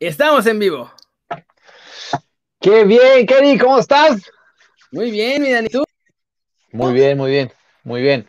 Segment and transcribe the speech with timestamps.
[0.00, 0.90] Estamos en vivo.
[2.58, 4.22] Qué bien, Kenny, ¿cómo estás?
[4.90, 5.84] Muy bien, mi Dani, ¿tú?
[6.72, 7.52] Muy bien, muy bien,
[7.84, 8.26] muy bien.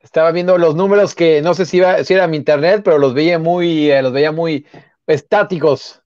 [0.00, 3.38] Estaba viendo los números que no sé si, si era mi internet, pero los veía
[3.38, 4.66] muy, eh, los veía muy
[5.06, 6.02] estáticos.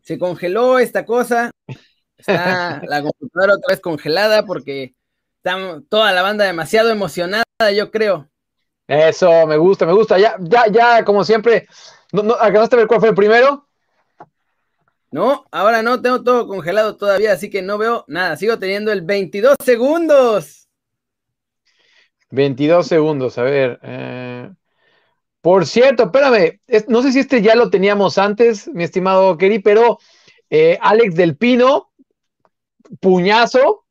[0.00, 1.50] Se congeló esta cosa.
[2.16, 4.94] Está la computadora otra vez congelada porque
[5.38, 7.42] está toda la banda demasiado emocionada,
[7.74, 8.30] yo creo.
[8.86, 10.18] Eso, me gusta, me gusta.
[10.18, 11.66] Ya, ya, ya, como siempre.
[12.12, 13.66] ¿No, no, ¿Acabaste de ver cuál fue el primero?
[15.12, 18.36] No, ahora no, tengo todo congelado todavía, así que no veo nada.
[18.36, 20.68] Sigo teniendo el 22 segundos.
[22.30, 23.78] 22 segundos, a ver.
[23.82, 24.50] Eh...
[25.42, 29.98] Por cierto, espérame, no sé si este ya lo teníamos antes, mi estimado Keri, pero
[30.48, 31.90] eh, Alex del Pino,
[33.00, 33.84] puñazo.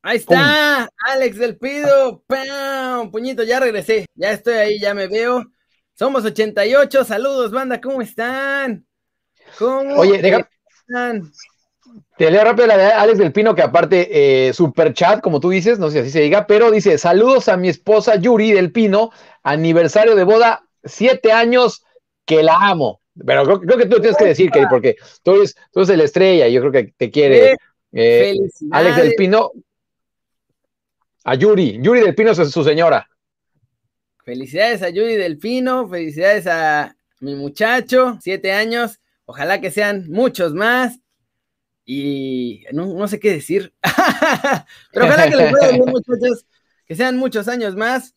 [0.00, 3.10] Ahí está, Alex del Pino, ¡pam!
[3.10, 5.44] puñito, ya regresé, ya estoy ahí, ya me veo.
[5.92, 8.85] Somos 88, saludos, banda, ¿cómo están?
[9.58, 10.48] ¿Cómo Oye, deja,
[12.16, 15.50] te leo rápido la de Alex del Pino, que aparte, eh, super chat, como tú
[15.50, 18.72] dices, no sé si así se diga, pero dice: Saludos a mi esposa Yuri del
[18.72, 19.10] Pino,
[19.42, 21.84] aniversario de boda, siete años,
[22.24, 23.00] que la amo.
[23.24, 26.48] Pero creo, que tú tienes que decir, Kelly, porque tú eres, tú eres la estrella
[26.48, 27.56] y yo creo que te quiere.
[27.92, 28.36] Eh,
[28.72, 29.52] Alex del Pino.
[31.24, 33.08] A Yuri, Yuri del Pino es su señora.
[34.24, 39.00] Felicidades a Yuri del Pino, felicidades a mi muchacho, siete años.
[39.26, 41.00] Ojalá que sean muchos más.
[41.84, 43.74] Y no, sé qué decir.
[44.92, 46.46] Pero ojalá que les vaya bien, muchachos.
[46.86, 48.14] Que sean muchos años más.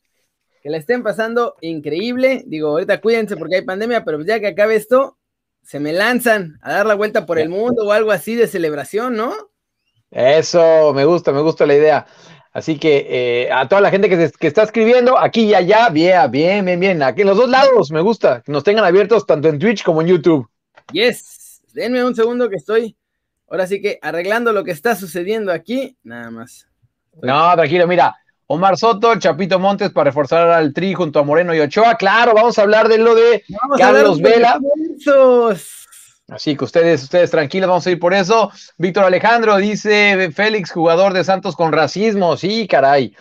[0.62, 2.44] Que la estén pasando increíble.
[2.48, 5.18] Digo, ahorita cuídense porque hay pandemia, pero ya que acabe esto,
[5.64, 9.16] se me lanzan a dar la vuelta por el mundo o algo así de celebración,
[9.16, 9.33] ¿no?
[10.12, 12.06] Eso, me gusta, me gusta la idea.
[12.52, 16.30] Así que eh, a toda la gente que, que, está escribiendo, aquí y allá, bien,
[16.30, 17.04] bien, bien, bien.
[17.04, 18.42] Aquí en los dos lados, me gusta.
[18.42, 20.50] Que nos tengan abiertos tanto en Twitch como en YouTube.
[20.92, 22.95] Yes, denme un segundo que estoy
[23.50, 26.67] ahora sí que arreglando lo que está sucediendo aquí, nada más.
[27.22, 28.16] No, tranquilo, mira,
[28.48, 31.95] Omar Soto, Chapito Montes para reforzar al tri junto a Moreno y Ochoa.
[31.95, 33.44] Claro, vamos a hablar de lo de
[33.77, 34.60] Carlos Vela.
[36.30, 38.52] Así que ustedes, ustedes tranquilos, vamos a ir por eso.
[38.77, 42.38] Víctor Alejandro dice Félix, jugador de Santos con racismo.
[42.38, 43.16] Sí, caray.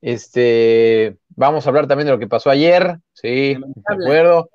[0.00, 2.98] Este, vamos a hablar también de lo que pasó ayer.
[3.12, 4.50] Sí, de acuerdo.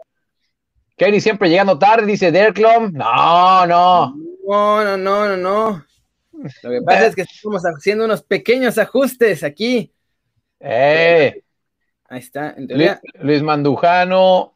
[1.03, 2.93] Kenny siempre llegando tarde, dice Derklom.
[2.93, 4.15] No, no.
[4.47, 5.85] No, no, no, no, no.
[6.63, 9.91] Lo que pasa es que estamos haciendo unos pequeños ajustes aquí.
[10.61, 11.43] Eh.
[12.07, 12.55] Ahí está.
[13.19, 14.55] Luis, Mandujano,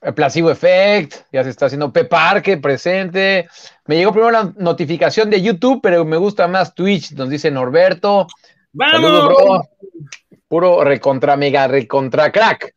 [0.00, 3.48] el Placebo Effect, ya se está haciendo P-Parque presente.
[3.86, 8.26] Me llegó primero la notificación de YouTube, pero me gusta más Twitch, nos dice Norberto.
[8.72, 9.00] ¡Vamos!
[9.00, 9.62] Saludos, bro.
[10.48, 12.74] Puro recontra mega, recontra crack.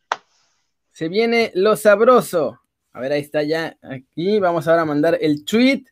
[0.92, 2.61] Se viene lo sabroso.
[2.92, 3.76] A ver, ahí está ya.
[3.82, 5.84] Aquí vamos ahora a mandar el tweet.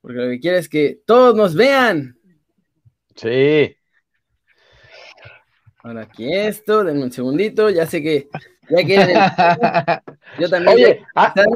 [0.00, 2.16] Porque lo que quiere es que todos nos vean.
[3.16, 3.76] Sí.
[5.82, 7.68] Ahora aquí esto, denme un segundito.
[7.70, 8.28] Ya sé que
[8.68, 9.16] ya quieren.
[10.38, 10.74] Yo también.
[10.74, 11.02] Oye,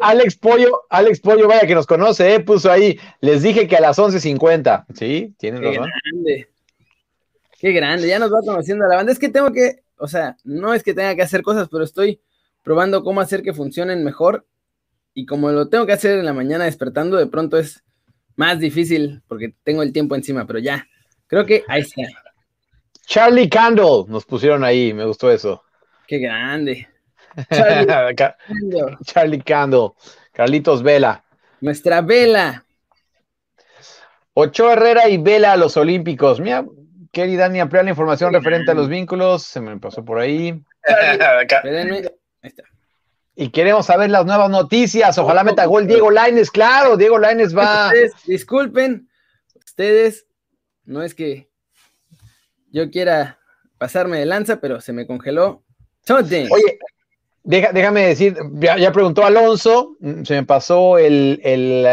[0.01, 2.41] Alex Pollo, Alex Pollo, vaya que nos conoce, ¿eh?
[2.41, 2.99] puso ahí.
[3.21, 4.87] Les dije que a las 11.50.
[4.95, 5.91] Sí, tienen Qué razón.
[6.05, 6.49] Grande.
[7.61, 8.09] Qué grande.
[8.09, 9.13] Ya nos va conociendo la banda.
[9.13, 12.21] Es que tengo que, o sea, no es que tenga que hacer cosas, pero estoy
[12.63, 14.47] probando cómo hacer que funcionen mejor.
[15.15, 17.85] Y como lo tengo que hacer en la mañana despertando, de pronto es
[18.37, 20.87] más difícil porque tengo el tiempo encima, pero ya,
[21.27, 22.03] creo que ahí está.
[23.07, 25.63] Charlie Candle, nos pusieron ahí, me gustó eso.
[26.07, 26.89] Qué grande.
[29.05, 29.91] Charlie, Candle.
[30.33, 31.25] Carlitos Vela.
[31.61, 32.65] Nuestra Vela.
[34.35, 36.41] Ocho Herrera y Vela a los Olímpicos.
[36.41, 36.65] Mira,
[37.11, 39.43] querida Dani, ampliar la información referente a los vínculos.
[39.43, 40.63] Se me pasó por ahí.
[42.43, 42.65] Ahí está.
[43.35, 45.17] Y queremos saber las nuevas noticias.
[45.17, 46.51] Ojalá meta gol Diego Laines.
[46.51, 47.91] Claro, Diego Laines va.
[48.27, 49.09] disculpen,
[49.65, 50.27] ustedes,
[50.85, 51.49] no es que
[52.71, 53.39] yo quiera
[53.79, 55.65] pasarme de lanza, pero se me congeló.
[56.51, 56.79] Oye,
[57.45, 61.87] déjame decir, ya, preguntó Alonso, se me pasó el, el,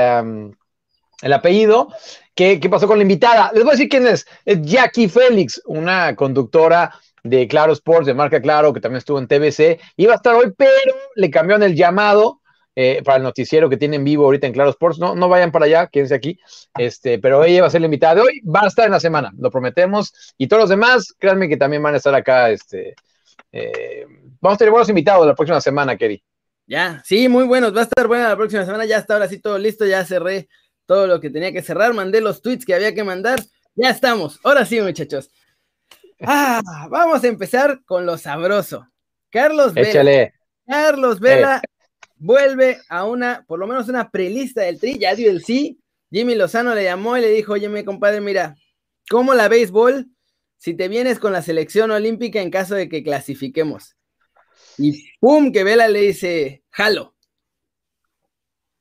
[1.22, 1.90] el apellido.
[2.36, 3.52] ¿Qué, ¿Qué pasó con la invitada?
[3.54, 4.26] Les voy a decir quién es.
[4.46, 6.94] Es Jackie Félix, una conductora
[7.24, 10.54] de Claro Sports, de marca Claro, que también estuvo en TBC, iba a estar hoy,
[10.58, 10.72] pero
[11.16, 12.42] le cambiaron el llamado
[12.76, 15.00] eh, para el noticiero que tienen vivo ahorita en Claro Sports.
[15.00, 16.40] No, no vayan para allá, quédense aquí.
[16.78, 19.00] Este, pero ella va a ser la invitada de hoy, va a estar en la
[19.00, 20.14] semana, lo prometemos.
[20.38, 22.50] Y todos los demás, créanme que también van a estar acá.
[22.50, 22.96] Este,
[23.52, 24.06] eh,
[24.40, 26.24] vamos a tener buenos invitados la próxima semana, Kerry.
[26.68, 27.76] Ya, sí, muy buenos.
[27.76, 28.86] Va a estar buena la próxima semana.
[28.86, 29.86] Ya está ahora sí todo listo.
[29.86, 30.48] Ya cerré
[30.86, 31.94] todo lo que tenía que cerrar.
[31.94, 33.40] Mandé los tweets que había que mandar.
[33.76, 34.40] Ya estamos.
[34.44, 35.32] Ahora sí, muchachos.
[36.22, 38.88] Ah, vamos a empezar con lo sabroso.
[39.30, 40.34] Carlos Vela.
[40.66, 41.62] Carlos Vela,
[42.18, 45.80] vuelve a una, por lo menos una prelista del tri, ya dio el sí.
[46.12, 48.56] Jimmy Lozano le llamó y le dijo, oye, mi compadre, mira,
[49.10, 50.08] ¿cómo la béisbol
[50.58, 53.96] si te vienes con la selección olímpica en caso de que clasifiquemos?
[54.78, 57.16] Y pum, que Vela le dice, jalo.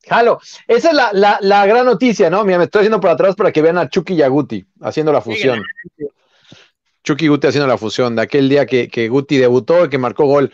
[0.07, 0.41] Jalo.
[0.67, 0.97] Esa es
[1.41, 2.45] la, gran noticia, ¿no?
[2.45, 5.13] Mira, me estoy haciendo por atrás para que vean a Chucky y a Guti haciendo
[5.13, 5.63] la fusión.
[7.09, 10.27] Chucky Guti haciendo la fusión de aquel día que, que Guti debutó y que marcó
[10.27, 10.53] gol.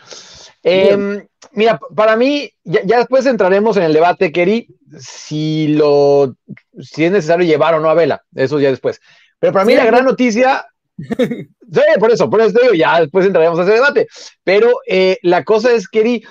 [0.62, 4.68] Em, mira, para mí, ya, después entraremos en el debate, Kerry,
[5.00, 6.36] si lo
[6.80, 9.00] si es necesario llevar o no a Vela, eso ya después.
[9.40, 10.64] Pero para mí la gran noticia,
[10.96, 14.06] sí, por eso, por eso digo, ya después entraremos a ese debate.
[14.44, 16.24] Pero eh, la cosa es, Kerry,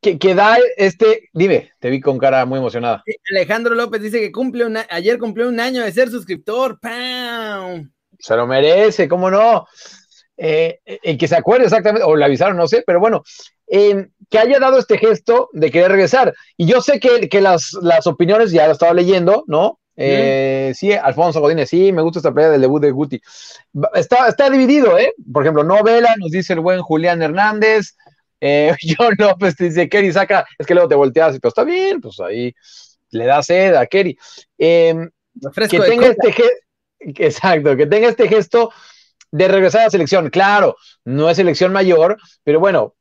[0.00, 3.04] que, que, da este, dime, te vi con cara muy emocionada.
[3.30, 6.80] Alejandro López dice que cumple un, ayer cumplió un año de ser suscriptor.
[6.80, 7.90] ¡Pam!
[8.18, 9.66] Se lo merece, ¿cómo no?
[10.36, 13.22] eh, que se acuerde exactamente, o le avisaron, no sé, pero bueno,
[13.66, 16.34] em, que haya dado este gesto de querer regresar.
[16.56, 19.78] Y yo sé que, que las, las, opiniones, ya lo estaba leyendo, ¿no?
[19.98, 23.20] Eh, sí, Alfonso Godínez, sí, me gusta esta pelea del debut de Guti.
[23.94, 25.14] Está, está dividido, ¿eh?
[25.32, 27.96] Por ejemplo, novela, nos dice el buen Julián Hernández.
[28.40, 31.64] Eh, John López te dice, Kerry saca, es que luego te volteas y pero está
[31.64, 32.54] bien, pues ahí
[33.10, 34.18] le da sed a Kerry.
[34.58, 35.08] Em,
[35.70, 36.65] que tenga este gesto,
[37.00, 38.70] exacto, que tenga este gesto
[39.30, 40.30] de regresar a la selección.
[40.30, 42.94] Claro, no es selección mayor, pero bueno,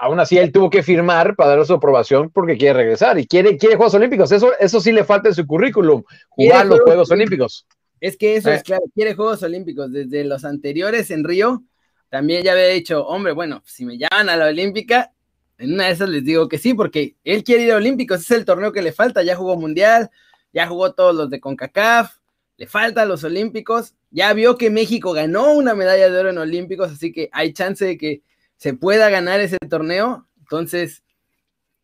[0.00, 3.56] aún así él tuvo que firmar para dar su aprobación porque quiere regresar y quiere,
[3.56, 4.32] quiere Juegos Olímpicos.
[4.32, 7.66] Eso, eso sí le falta en su currículum, jugar los Juegos Olímpicos.
[8.00, 8.64] Es que eso es eh.
[8.64, 9.92] claro, quiere Juegos Olímpicos.
[9.92, 11.62] Desde los anteriores en Río,
[12.08, 15.12] también ya había dicho, hombre, bueno, si me llaman a la Olímpica,
[15.58, 18.30] en una de esas les digo que sí, porque él quiere ir a Olímpicos, es
[18.30, 20.10] el torneo que le falta, ya jugó Mundial,
[20.52, 22.16] ya jugó todos los de CONCACAF,
[22.56, 26.90] le falta los Olímpicos, ya vio que México ganó una medalla de oro en Olímpicos,
[26.90, 28.22] así que hay chance de que
[28.56, 30.26] se pueda ganar ese torneo.
[30.38, 31.04] Entonces,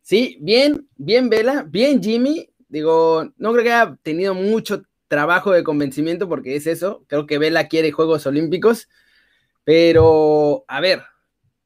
[0.00, 2.48] sí, bien, bien Vela, bien Jimmy.
[2.69, 7.04] Digo, no creo que haya tenido mucho trabajo de convencimiento porque es eso.
[7.06, 8.88] Creo que Vela quiere Juegos Olímpicos,
[9.64, 11.02] pero a ver,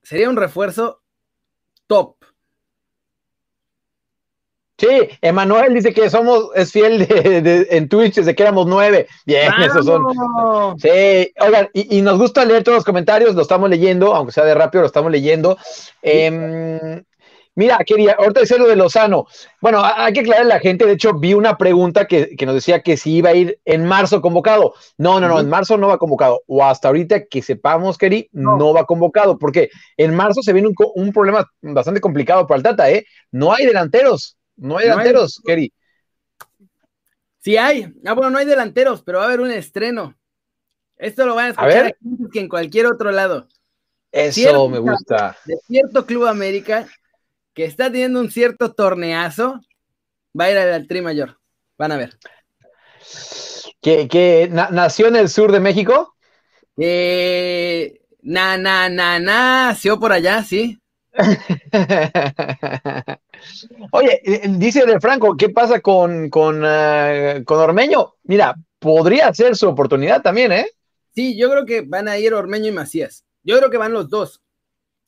[0.02, 1.02] sería un refuerzo
[1.86, 2.16] top.
[4.78, 9.06] Sí, Emanuel dice que somos, es fiel de, en Twitch desde que éramos nueve.
[9.24, 10.04] Bien, esos son.
[10.78, 14.54] Sí, oigan, y, nos gusta leer todos los comentarios, lo estamos leyendo, aunque sea de
[14.54, 15.56] rápido, lo estamos leyendo.
[16.02, 17.02] Em,
[17.54, 19.24] mira, quería, ahorita decía lo de Lozano.
[19.62, 22.82] Bueno, hay que aclarar a la gente, de hecho, vi una pregunta que, nos decía
[22.82, 24.74] que si iba a ir en marzo convocado.
[24.98, 26.42] No, no, no, en marzo no va convocado.
[26.48, 28.74] O hasta ahorita que sepamos, Keri, no.
[28.74, 32.90] va convocado, porque en marzo se viene un, un problema bastante complicado para el Tata,
[32.90, 33.06] ¿eh?
[33.32, 34.35] No hay delanteros.
[34.56, 35.72] No hay delanteros, Kerry.
[37.38, 37.92] Sí hay.
[38.04, 40.16] Ah, bueno, no hay delanteros, pero va a haber un estreno.
[40.96, 41.98] Esto lo van a escuchar aquí
[42.32, 43.48] que en cualquier otro lado.
[44.10, 45.36] Eso me gusta.
[45.44, 46.88] De cierto Club América
[47.56, 49.60] que está teniendo un cierto torneazo,
[50.38, 51.38] va a ir al Tri Mayor.
[51.78, 52.18] Van a ver.
[53.80, 56.14] ¿Que, nació en el sur de México?
[56.76, 60.78] Eh, na, na, na, nació por allá, sí.
[63.92, 68.14] Oye, eh, dice de Franco, ¿qué pasa con, con, eh, con, Ormeño?
[68.24, 70.66] Mira, podría ser su oportunidad también, ¿eh?
[71.14, 73.24] Sí, yo creo que van a ir Ormeño y Macías.
[73.42, 74.42] Yo creo que van los dos.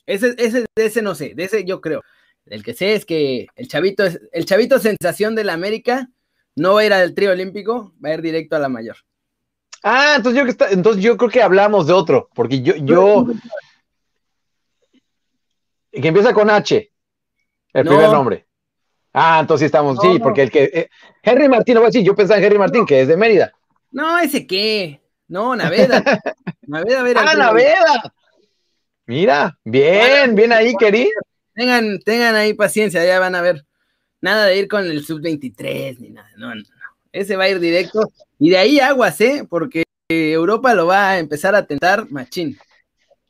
[0.07, 2.03] Ese, ese, de ese no sé, de ese yo creo.
[2.47, 6.09] El que sé es que el chavito, el chavito sensación de la América
[6.57, 8.97] no va a ir al trío olímpico, va a ir directo a la mayor.
[9.83, 13.27] Ah, entonces yo, entonces yo creo que hablamos de otro, porque yo, yo,
[16.01, 16.93] que empieza con H,
[17.73, 18.47] el primer nombre.
[19.13, 20.65] Ah, entonces estamos, sí, porque el que.
[20.65, 20.91] Eh,
[21.23, 23.53] Henry Martín, no voy a decir, yo pensaba en Henry Martín, que es de Mérida.
[23.91, 25.01] No, ese qué.
[25.27, 26.03] No, Naveda.
[26.67, 27.19] Naveda, a ver.
[27.19, 28.15] Ah, Naveda.
[29.07, 31.11] Mira, bien, bien ahí, querido.
[31.55, 33.65] Tengan, tengan ahí paciencia, ya van a ver.
[34.21, 36.29] Nada de ir con el sub-23 ni nada.
[36.37, 36.63] No, no, no.
[37.13, 38.01] Ese va a ir directo.
[38.39, 39.47] Y de ahí aguas, ¿eh?
[39.49, 42.59] Porque Europa lo va a empezar a tentar machín.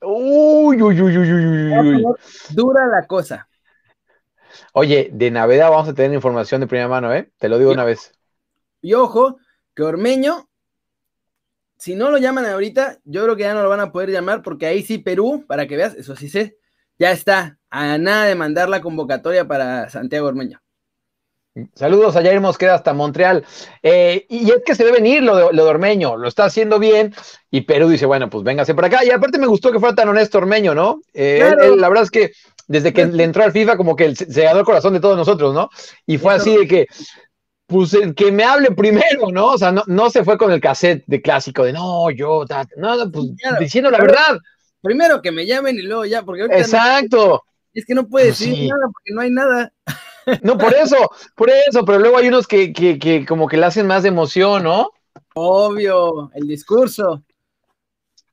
[0.02, 2.04] Uy, uy, uy, uy, uy, uy.
[2.50, 3.48] Dura la cosa.
[4.72, 7.30] Oye, de Navidad vamos a tener información de primera mano, ¿eh?
[7.38, 8.12] Te lo digo una vez.
[8.80, 9.38] Y ojo,
[9.74, 10.48] que Ormeño,
[11.76, 14.42] si no lo llaman ahorita, yo creo que ya no lo van a poder llamar,
[14.42, 16.58] porque ahí sí Perú, para que veas, eso sí sé,
[16.98, 20.60] ya está a nada de mandar la convocatoria para Santiago Ormeño.
[21.74, 23.44] Saludos a Jair Mosqueda hasta Montreal.
[23.82, 26.78] Eh, y es que se debe venir lo de, lo de, Ormeño, lo está haciendo
[26.78, 27.14] bien.
[27.50, 29.04] Y Perú dice, bueno, pues véngase para acá.
[29.04, 31.00] Y aparte me gustó que fuera tan honesto Ormeño, ¿no?
[31.14, 32.32] Eh, la verdad es que
[32.68, 35.54] desde que le entró al FIFA, como que se ganó el corazón de todos nosotros,
[35.54, 35.70] ¿no?
[36.06, 36.86] Y fue así de que,
[37.66, 39.52] pues que me hable primero, ¿no?
[39.52, 42.44] O sea, no, se fue con el cassette de clásico de no, yo,
[42.76, 43.26] no, pues
[43.58, 44.38] diciendo la verdad.
[44.80, 47.42] Primero que me llamen y luego ya, porque Exacto.
[47.72, 49.72] es que no puede decir nada porque no hay nada.
[50.42, 50.96] No, por eso,
[51.34, 54.10] por eso, pero luego hay unos que, que, que como que le hacen más de
[54.10, 54.90] emoción, ¿no?
[55.34, 57.22] Obvio, el discurso.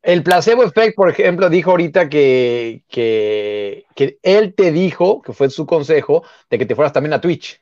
[0.01, 5.49] El placebo effect, por ejemplo, dijo ahorita que, que, que, él te dijo, que fue
[5.49, 7.59] su consejo, de que te fueras también a Twitch.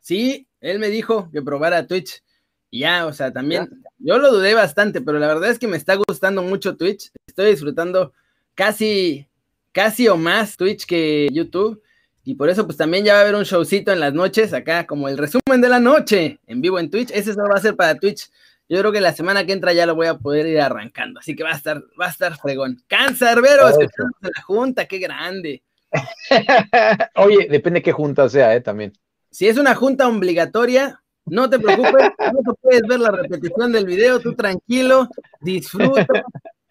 [0.00, 2.22] Sí, él me dijo que probara Twitch.
[2.70, 5.76] Y ya, o sea, también, yo lo dudé bastante, pero la verdad es que me
[5.76, 7.10] está gustando mucho Twitch.
[7.26, 8.14] Estoy disfrutando
[8.54, 9.28] casi,
[9.72, 11.82] casi o más Twitch que YouTube.
[12.24, 14.86] Y por eso, pues también ya va a haber un showcito en las noches, acá,
[14.86, 17.10] como el resumen de la noche, en vivo en Twitch.
[17.12, 18.30] Ese va a ser para Twitch.
[18.66, 21.20] Yo creo que la semana que entra ya lo voy a poder ir arrancando.
[21.20, 22.82] Así que va a estar, va a estar fregón.
[22.86, 25.62] Cancerberos, que estamos en la junta, qué grande.
[27.16, 28.62] Oye, depende de qué junta sea, ¿eh?
[28.62, 28.94] También.
[29.30, 34.20] Si es una junta obligatoria, no te preocupes, no puedes ver la repetición del video,
[34.20, 35.08] tú tranquilo,
[35.40, 36.06] disfruta,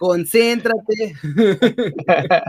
[0.03, 1.15] concéntrate.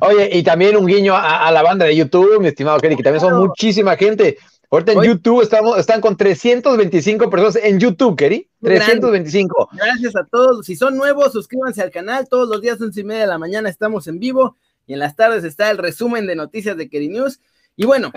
[0.00, 3.02] Oye, y también un guiño a, a, la banda de YouTube, mi estimado Kelly, que
[3.02, 4.38] también son muchísima gente.
[4.70, 8.48] Ahorita en YouTube estamos, están con 325 personas en YouTube, Kerry.
[8.62, 9.70] 325.
[9.72, 10.64] Gracias a todos.
[10.66, 12.28] Si son nuevos, suscríbanse al canal.
[12.28, 14.56] Todos los días, once y media de la mañana, estamos en vivo.
[14.86, 17.40] Y en las tardes está el resumen de noticias de Kerry News.
[17.74, 18.12] Y bueno,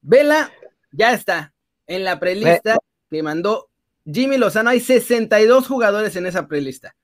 [0.00, 0.50] Vela
[0.90, 1.54] ya está
[1.86, 2.78] en la prelista
[3.08, 3.68] que mandó
[4.04, 4.70] Jimmy Lozano.
[4.70, 6.96] Hay 62 jugadores en esa prelista.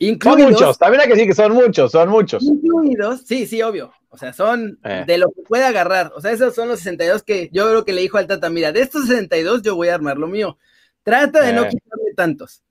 [0.00, 2.42] Incluidos, son muchos, también hay que decir que son muchos, son muchos.
[2.44, 3.92] Incluidos, sí, sí, obvio.
[4.10, 5.04] O sea, son eh.
[5.06, 6.12] de lo que puede agarrar.
[6.14, 8.72] O sea, esos son los 62 que yo creo que le dijo al Tata, mira,
[8.72, 10.56] de estos 62 yo voy a armar lo mío.
[11.02, 11.52] Trata de eh.
[11.52, 12.62] no quitarme tantos.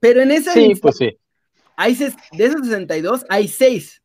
[0.00, 1.18] Pero en esa sí, lista, pues sí.
[1.76, 4.02] hay de esos 62 hay 6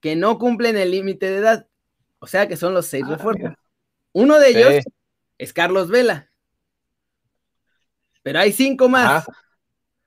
[0.00, 1.66] que no cumplen el límite de edad.
[2.18, 3.42] O sea, que son los 6 ah, refuerzos.
[3.42, 3.58] Mira.
[4.12, 4.90] Uno de ellos sí.
[5.38, 6.30] es Carlos Vela.
[8.22, 9.28] Pero hay 5 más.
[9.28, 9.32] Ah.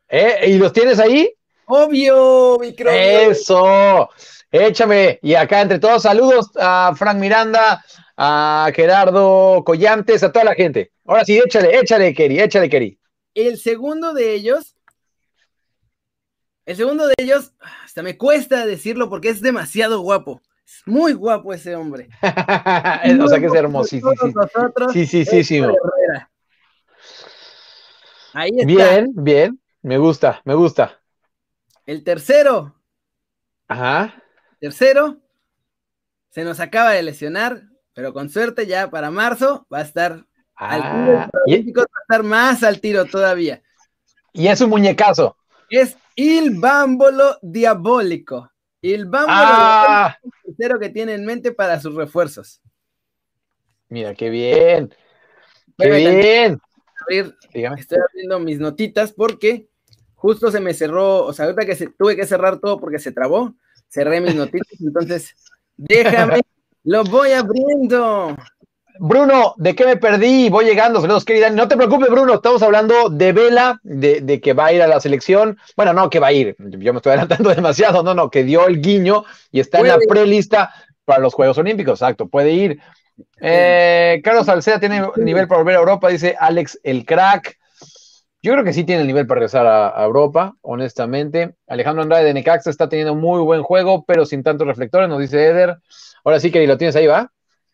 [0.09, 0.49] ¿Eh?
[0.49, 1.31] ¿Y los tienes ahí?
[1.65, 2.89] Obvio, micro.
[2.89, 4.09] Eso.
[4.51, 5.19] Échame.
[5.21, 7.83] Y acá entre todos, saludos a Frank Miranda,
[8.17, 10.91] a Gerardo Collantes, a toda la gente.
[11.05, 12.99] Ahora sí, échale, échale, Keri, échale, Keri.
[13.35, 14.75] El segundo de ellos,
[16.65, 20.41] el segundo de ellos, hasta me cuesta decirlo porque es demasiado guapo.
[20.65, 22.09] Es muy guapo ese hombre.
[22.21, 24.11] o sea que es hermosísimo.
[24.93, 25.61] Sí, sí, sí, sí.
[28.33, 28.65] Ahí está.
[28.65, 29.58] Bien, bien.
[29.81, 30.99] Me gusta, me gusta.
[31.85, 32.75] El tercero.
[33.67, 34.21] Ajá.
[34.59, 35.17] Tercero.
[36.29, 40.69] Se nos acaba de lesionar, pero con suerte ya para marzo va a estar ah,
[40.69, 41.29] al tiro.
[41.47, 43.63] y, Va a estar más al tiro todavía.
[44.33, 45.35] Y es un muñecazo.
[45.69, 48.51] Es Il Bámbolo Diabólico.
[48.81, 50.17] Il Bámbolo Ah.
[50.21, 52.61] es el tercero que tiene en mente para sus refuerzos.
[53.87, 54.93] Mira, qué bien.
[55.77, 56.59] Qué bien.
[57.01, 57.35] abrir,
[57.77, 59.68] estoy abriendo mis notitas porque
[60.19, 63.13] justo se me cerró, o sea, ahorita que se, tuve que cerrar todo porque se
[63.13, 63.55] trabó,
[63.87, 65.35] cerré mis notitas, entonces
[65.77, 66.41] déjame,
[66.83, 68.35] lo voy abriendo.
[69.01, 70.49] Bruno, ¿de qué me perdí?
[70.49, 71.49] Voy llegando, saludos, querida.
[71.49, 74.87] No te preocupes, Bruno, estamos hablando de Vela, de, de, que va a ir a
[74.87, 75.57] la selección.
[75.77, 78.67] Bueno, no, que va a ir, yo me estoy adelantando demasiado, no, no, que dio
[78.67, 79.93] el guiño y está Puede.
[79.93, 80.73] en la prelista
[81.05, 82.79] para los Juegos Olímpicos, exacto, puede ir.
[83.39, 87.57] Eh, Carlos Salceda tiene nivel para volver a Europa, dice Alex el crack.
[88.41, 91.55] Yo creo que sí tiene el nivel para regresar a, a, Europa, honestamente.
[91.67, 95.45] Alejandro Andrade de Necaxa está teniendo muy buen juego, pero sin tantos reflectores, nos dice
[95.45, 95.77] Eder.
[96.23, 97.31] Ahora sí que lo tienes ahí, ¿va?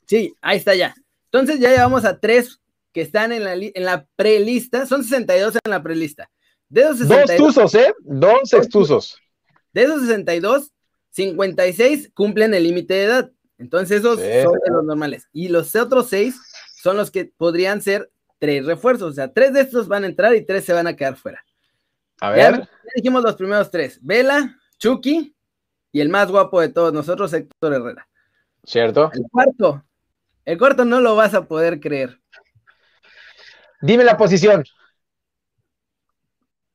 [0.07, 0.95] Sí, ahí está ya.
[1.25, 2.59] Entonces ya llevamos a tres
[2.93, 6.29] que están en la, en la prelista, son 62 en la prelista.
[6.69, 7.93] De esos 62, Dos tuzos, ¿eh?
[7.99, 9.17] Dos extusos.
[9.73, 10.71] De esos 62,
[11.11, 13.31] 56 cumplen el límite de edad.
[13.57, 14.25] Entonces esos Sí.
[14.43, 15.27] son de los normales.
[15.31, 16.35] Y los otros seis
[16.81, 19.11] son los que podrían ser tres refuerzos.
[19.11, 21.43] O sea, tres de estos van a entrar y tres se van a quedar fuera.
[22.21, 22.59] A ver.
[22.59, 23.99] ya dijimos los primeros tres.
[24.01, 25.35] Vela, Chucky
[25.91, 28.07] y el más guapo de todos nosotros, Héctor Herrera.
[28.63, 29.11] ¿Cierto?
[29.13, 29.83] El cuarto.
[30.43, 32.19] El cuarto no lo vas a poder creer.
[33.81, 34.63] Dime la posición.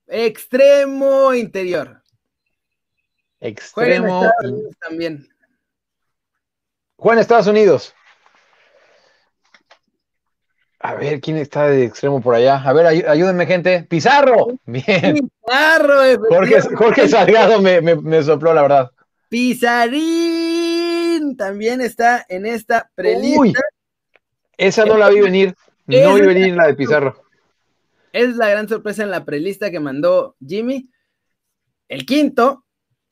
[0.06, 2.02] Extremo interior.
[3.38, 4.24] Juega en Extremo.
[4.24, 5.28] Estados Unidos también.
[6.96, 7.94] Juan, Estados Unidos.
[10.82, 12.56] A ver, ¿quién está de extremo por allá?
[12.62, 13.82] A ver, ay- ayúdenme, gente.
[13.88, 14.46] Pizarro.
[14.64, 15.30] Bien.
[15.46, 16.00] Pizarro,
[16.76, 18.90] Jorge, Salgado me, me- me sopló, la verdad.
[20.20, 23.38] Pizarín también está en esta prelista.
[23.40, 23.54] Uy,
[24.56, 25.54] esa no la vi venir.
[25.86, 27.22] No vi venir la de Pizarro.
[28.12, 30.88] Es la gran sorpresa en la prelista que mandó Jimmy.
[31.88, 32.64] El quinto,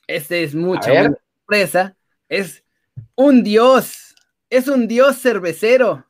[0.06, 1.96] este es mucha sorpresa,
[2.28, 2.64] es
[3.14, 4.14] un dios.
[4.50, 6.06] Es un dios cervecero.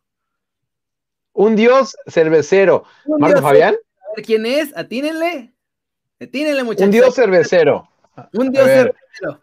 [1.39, 2.83] Un dios cervecero.
[3.05, 3.75] Un Marco dios Fabián.
[3.75, 5.53] A ver quién es, atínenle.
[6.21, 6.87] Atínenle, muchachos.
[6.87, 7.89] Un dios cervecero.
[8.33, 9.41] Un dios cervecero.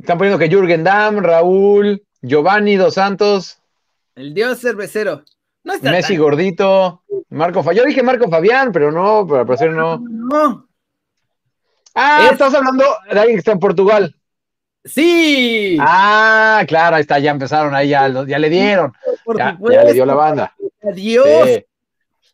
[0.00, 3.58] Están poniendo que Jürgen Damm, Raúl, Giovanni Dos Santos.
[4.14, 5.24] El dios cervecero.
[5.64, 7.02] No está Messi gordito.
[7.30, 7.82] Marco Fabián.
[7.82, 9.98] Yo dije Marco Fabián, pero no, pero al parecer no.
[9.98, 10.68] No.
[11.96, 14.14] Ah, estás hablando de alguien que está en Portugal.
[14.86, 15.76] Sí.
[15.80, 18.92] Ah, claro, ahí está, ya empezaron, ahí ya, ya le dieron.
[19.36, 20.54] Ya, le dio la banda.
[20.82, 21.64] Adiós.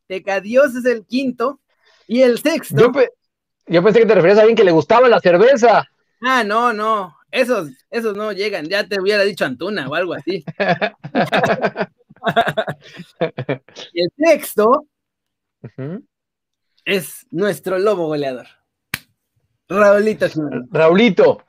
[0.06, 1.58] Tecadios es el quinto.
[2.06, 2.92] Y el sexto.
[3.66, 5.88] Yo, pensé que te referías a alguien que le gustaba la cerveza.
[6.20, 7.16] Ah, no, no.
[7.30, 8.66] Esos, esos no llegan.
[8.66, 10.44] Ya te hubiera dicho Antuna o algo así.
[13.92, 14.86] y el sexto
[16.84, 18.48] es nuestro lobo goleador.
[19.68, 20.26] Raulito
[20.70, 21.42] Raulito.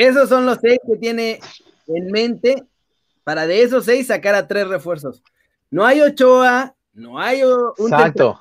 [0.00, 1.40] Esos son los seis que tiene
[1.86, 2.64] en mente
[3.22, 5.22] para de esos seis sacar a tres refuerzos.
[5.70, 7.70] No hay Ochoa, no hay un.
[7.78, 8.40] Exacto.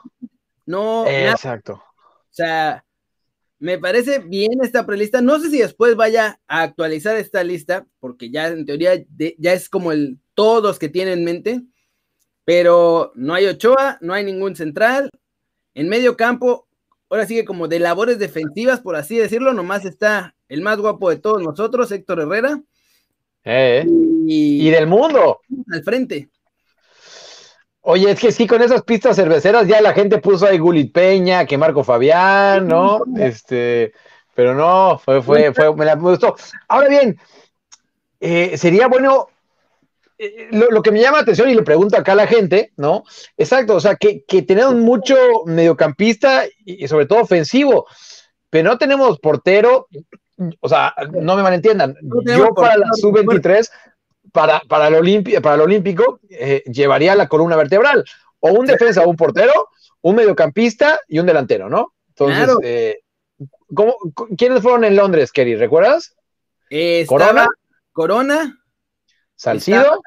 [0.65, 1.05] no.
[1.05, 1.73] Exacto.
[1.73, 2.85] O sea,
[3.59, 5.19] me parece bien esta prelista.
[5.19, 8.93] No sé si después vaya a actualizar esta lista, porque ya en teoría
[9.37, 11.61] ya es como el todos que tiene en mente.
[12.45, 15.09] Pero no hay Ochoa, no hay ningún central.
[15.73, 16.69] En medio campo,
[17.09, 21.17] ahora sigue como de labores defensivas, por así decirlo, nomás está el más guapo de
[21.17, 22.61] todos nosotros, Héctor Herrera.
[23.45, 25.39] Eh, y, y, del mundo.
[25.71, 26.29] Al frente.
[27.81, 31.45] Oye, es que sí, con esas pistas cerveceras ya la gente puso ahí Gulit Peña,
[31.45, 33.03] que Marco Fabián, ¿no?
[33.17, 33.93] Este,
[34.35, 36.35] pero no, fue, fue, fue, me, la, gustó.
[36.67, 37.17] Ahora bien,
[38.19, 39.29] eh, sería bueno,
[40.17, 43.03] eh, lo, que me llama la atención y le pregunto acá a la gente, ¿no?
[43.37, 45.15] Exacto, o sea, que, que tenemos mucho
[45.45, 47.87] mediocampista y, sobre todo ofensivo,
[48.49, 49.87] pero no tenemos portero,
[50.59, 53.69] o sea, no me malentiendan, yo para la sub-23
[54.31, 58.05] para, para, el, para el Olímpico eh, llevaría la columna vertebral,
[58.39, 59.69] o un defensa o un portero,
[60.01, 61.93] un mediocampista y un delantero, ¿no?
[62.09, 62.99] Entonces, eh,
[64.37, 65.55] ¿quiénes fueron en Londres, Kerry?
[65.55, 66.15] ¿Recuerdas?
[66.69, 67.47] Eh, Corona.
[67.91, 68.59] Corona.
[69.35, 70.01] Salcido.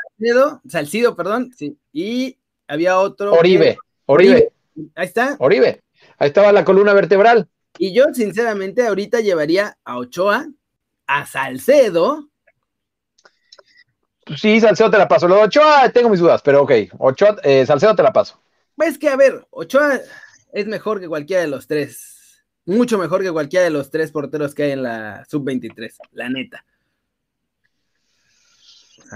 [0.69, 1.79] Salcido, perdón, sí.
[1.93, 3.33] Y había otro.
[3.33, 3.79] Oribe.
[4.07, 4.53] Oribe.
[4.95, 5.37] Ahí está.
[5.39, 5.83] Oribe.
[6.19, 7.49] Ahí estaba la columna vertebral.
[7.79, 10.49] Y yo, sinceramente, ahorita llevaría a Ochoa,
[11.07, 12.33] a Salcedo,
[14.37, 15.27] Sí, Salcedo te la paso.
[15.27, 16.73] Lo de Ochoa tengo mis dudas, pero ok.
[16.99, 18.41] Ochoa, eh, Salcedo te la paso.
[18.77, 20.01] Pues que, a ver, Ochoa
[20.53, 22.45] es mejor que cualquiera de los tres.
[22.65, 26.65] Mucho mejor que cualquiera de los tres porteros que hay en la sub-23, la neta.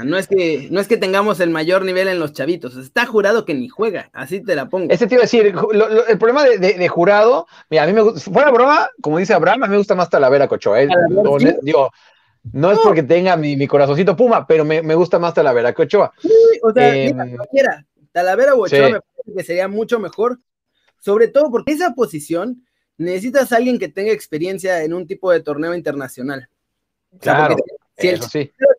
[0.05, 3.45] No es, que, no es que tengamos el mayor nivel en los chavitos, está jurado
[3.45, 4.93] que ni juega, así te la pongo.
[4.93, 8.51] Ese te iba a decir, el problema de, jurado, mira, a mí me gusta, fuera
[8.51, 10.83] broma, como dice Abraham, a mí me gusta más Talavera que Ochoa.
[10.83, 10.89] ¿eh?
[11.63, 11.91] Digo,
[12.53, 16.13] no es porque tenga mi, mi, corazoncito Puma, pero me, gusta más Talavera que Ochoa.
[16.19, 16.31] Sí,
[16.63, 17.37] o sea, em,
[18.13, 20.41] Talavera o Ochoa me parece que sería mucho mejor,
[20.99, 22.67] sobre todo porque esa posición
[22.99, 26.49] necesitas a alguien que tenga experiencia en un tipo de torneo internacional.
[27.21, 27.57] claro,
[27.97, 28.21] si el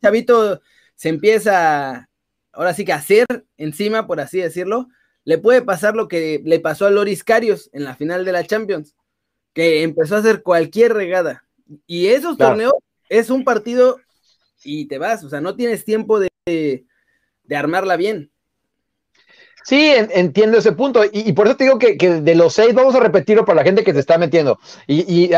[0.02, 0.62] chavito
[0.98, 2.10] se empieza,
[2.52, 4.88] ahora sí que a hacer encima, por así decirlo,
[5.24, 8.44] le puede pasar lo que le pasó a Loris Carios en la final de la
[8.44, 8.96] Champions,
[9.54, 11.46] que empezó a hacer cualquier regada.
[11.86, 12.74] Y esos torneos
[13.10, 14.00] es un partido
[14.64, 18.32] y te vas, o sea, no tienes tiempo de, de armarla bien.
[19.68, 21.02] Sí, entiendo ese punto.
[21.12, 23.84] Y, por eso te digo que, de los seis, vamos a repetirlo para la gente
[23.84, 25.30] que se está metiendo y,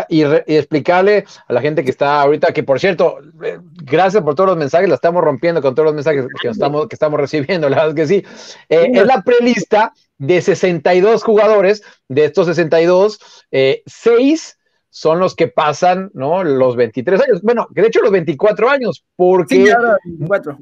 [0.46, 4.58] explicarle a la gente que está ahorita, que por cierto, eh, gracias por todos los
[4.58, 8.00] mensajes, la estamos rompiendo con todos los mensajes que, estamos, que estamos recibiendo, la verdad
[8.00, 8.24] es que sí.
[8.70, 14.60] Eh, es la prelista de 62 jugadores, de estos 62, eh, seis
[14.92, 16.44] son los que pasan, ¿no?
[16.44, 17.42] Los 23 años.
[17.42, 19.56] Bueno, de hecho los 24 años, porque...
[19.56, 20.60] Sí, ahora 24.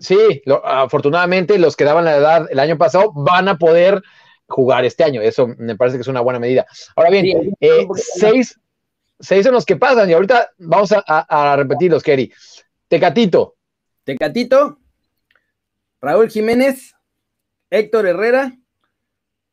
[0.00, 4.02] Sí, afortunadamente los que daban la edad el año pasado van a poder
[4.48, 5.20] jugar este año.
[5.20, 6.66] Eso me parece que es una buena medida.
[6.96, 8.58] Ahora bien, eh, seis,
[9.20, 12.32] seis son los que pasan y ahorita vamos a, a, repetirlos, Kerry.
[12.88, 13.56] Tecatito.
[14.04, 14.78] Tecatito,
[16.00, 16.94] Raúl Jiménez,
[17.68, 18.56] Héctor Herrera,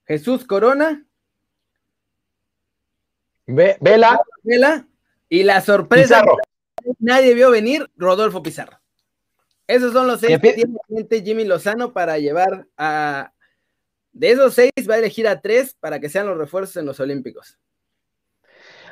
[0.05, 1.05] Jesús Corona,
[3.45, 4.19] Vela.
[4.43, 4.87] Vela.
[5.29, 6.23] Y la sorpresa
[6.99, 8.79] nadie vio venir, Rodolfo Pizarro.
[9.67, 13.33] Esos son los seis que tiene Jimmy Lozano para llevar a.
[14.13, 16.99] De esos seis va a elegir a tres para que sean los refuerzos en los
[16.99, 17.57] Olímpicos.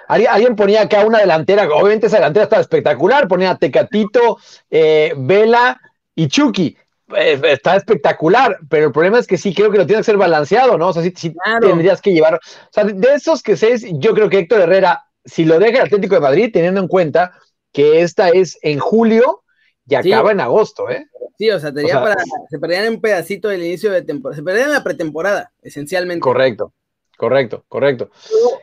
[0.08, 4.38] Alguien ponía acá una delantera, obviamente esa delantera estaba espectacular, ponía Tecatito,
[4.70, 5.82] eh, Vela
[6.14, 6.78] y Chucky.
[7.16, 10.18] Eh, está espectacular, pero el problema es que sí creo que lo tiene que ser
[10.18, 10.90] balanceado, ¿no?
[10.90, 12.36] O sea, sí, tendrías que llevar.
[12.36, 12.40] O
[12.72, 16.16] sea, de esos que seis, yo creo que Héctor Herrera, si lo deja el Atlético
[16.16, 17.34] de Madrid, teniendo en cuenta
[17.72, 19.44] que esta es en julio
[19.88, 21.08] y acaba en agosto, ¿eh?
[21.38, 22.16] Sí, o sea, para,
[22.50, 26.22] se perdían un pedacito del inicio de temporada, se perdían la pretemporada, esencialmente.
[26.22, 26.74] Correcto,
[27.18, 28.10] correcto, correcto.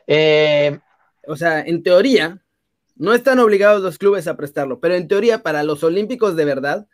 [0.07, 0.79] Eh,
[1.27, 2.43] o sea, en teoría,
[2.97, 6.87] no están obligados los clubes a prestarlo, pero en teoría, para los Olímpicos de verdad,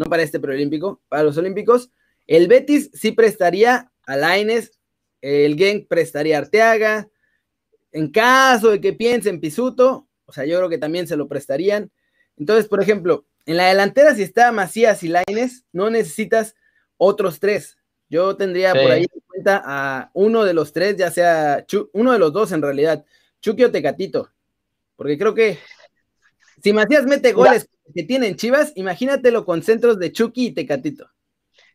[0.00, 1.90] no para este preolímpico, para los olímpicos.
[2.26, 4.78] El Betis sí prestaría a Laines,
[5.20, 7.08] el Genk prestaría a Arteaga.
[7.92, 11.90] En caso de que piensen Pisuto, o sea, yo creo que también se lo prestarían.
[12.38, 16.54] Entonces, por ejemplo, en la delantera, si está Macías y Laines, no necesitas
[16.96, 17.78] otros tres.
[18.08, 22.18] Yo tendría por ahí en cuenta a uno de los tres, ya sea uno de
[22.18, 23.04] los dos en realidad,
[23.40, 24.30] Chucky o Tecatito.
[24.96, 25.58] Porque creo que
[26.62, 31.08] si Macías mete goles que tienen Chivas, imagínatelo con centros de Chucky y Tecatito.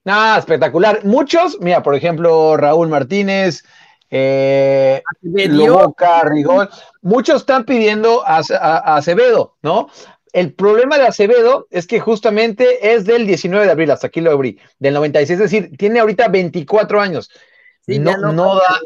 [0.04, 1.04] Nada, espectacular.
[1.04, 3.64] Muchos, mira, por ejemplo, Raúl Martínez,
[4.12, 6.70] eh, Loboca, Rigol,
[7.02, 8.38] muchos están pidiendo a,
[8.96, 9.90] Acevedo, ¿no?
[10.36, 14.32] El problema de Acevedo es que justamente es del 19 de abril, hasta aquí lo
[14.32, 17.32] abrí, del 96, es decir, tiene ahorita 24 años.
[17.88, 18.80] no, no, da,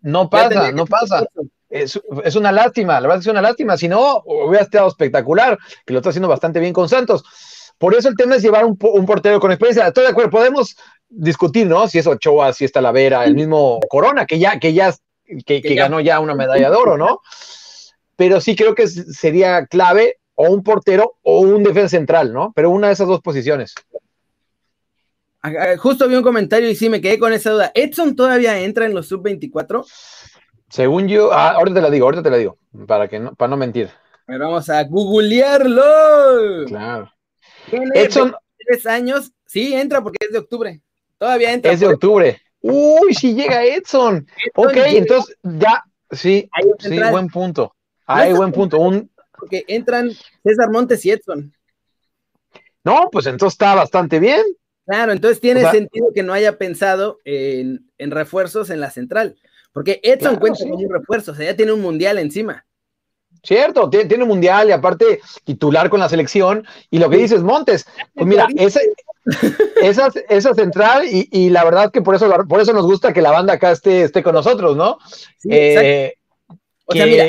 [0.00, 1.26] no pasa, no pasa.
[1.68, 2.00] Es,
[2.34, 3.76] una lástima, la verdad es una lástima.
[3.76, 7.24] Si no, hubiera estado espectacular, que lo está haciendo bastante bien con Santos.
[7.76, 9.88] Por eso el tema es llevar un, portero con experiencia.
[9.88, 10.78] Estoy de acuerdo, podemos
[11.10, 11.88] discutir, ¿no?
[11.88, 14.94] Si es Ochoa, si es Talavera, el mismo Corona, que ya, que ya,
[15.44, 17.20] que, ganó ya una medalla de oro, ¿no?
[18.16, 22.52] Pero sí creo que sería clave o un portero o un defensa central, ¿no?
[22.54, 23.74] Pero una de esas dos posiciones.
[25.78, 27.72] Justo vi un comentario y sí me quedé con esa duda.
[27.74, 29.84] ¿Edson todavía entra en los sub-24?
[30.68, 33.50] Según yo, ah, ahorita te la digo, ahorita te la digo, para, que no, para
[33.50, 33.90] no mentir.
[34.26, 36.66] Pero vamos a googlearlo.
[36.66, 37.12] Claro.
[37.94, 38.34] Edson.
[38.58, 40.80] Tres años, sí, entra porque es de octubre.
[41.18, 41.70] Todavía entra.
[41.70, 42.40] Es de octubre.
[42.60, 44.26] Uy, si llega Edson.
[44.56, 47.76] ok, entonces ya, sí, sí, buen punto.
[48.06, 48.78] Hay buen punto.
[48.78, 49.08] Un...
[49.38, 50.10] Porque entran
[50.42, 51.52] César Montes y Edson.
[52.84, 54.42] No, pues entonces está bastante bien.
[54.86, 59.36] Claro, entonces tiene sentido que no haya pensado en, en, refuerzos en la central.
[59.72, 62.64] Porque Edson cuenta con un refuerzo, o sea, ya tiene un mundial encima.
[63.42, 66.66] Cierto, tiene, un mundial y aparte titular con la selección.
[66.90, 68.80] Y lo que dices, Montes, pues mira, ese,
[69.82, 73.30] esa, esa central y, la verdad que por eso, por eso nos gusta que la
[73.30, 74.98] banda acá esté, esté con nosotros, ¿no?
[75.48, 76.14] Eh,
[76.86, 77.26] o sea, mira,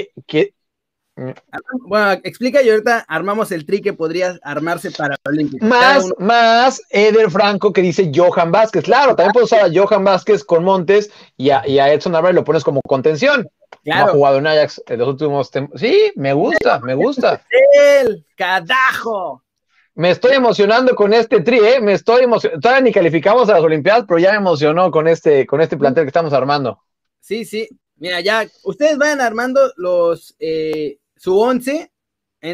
[1.87, 5.65] bueno, explica y ahorita armamos el tri que podría armarse para Olímpico.
[5.65, 8.83] Más, más Eder Franco que dice Johan Vázquez.
[8.83, 12.35] Claro, también puedes usar a Johan Vázquez con Montes y a, y a Edson Álvarez
[12.35, 13.49] lo pones como contención.
[13.83, 14.05] Claro.
[14.05, 15.79] ha jugado en Ajax en los últimos tiempos.
[15.79, 17.41] Sí, me gusta, me gusta.
[17.73, 19.43] El cadajo.
[19.95, 21.81] Me estoy emocionando con este tri, ¿eh?
[21.81, 22.61] Me estoy emocionando.
[22.61, 26.03] Todavía ni calificamos a las Olimpiadas, pero ya me emocionó con este, con este plantel
[26.03, 26.83] que estamos armando.
[27.19, 27.67] Sí, sí.
[27.95, 31.91] Mira, ya, ustedes vayan armando los eh, su once